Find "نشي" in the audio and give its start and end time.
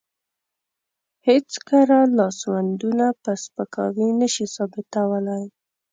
4.19-4.45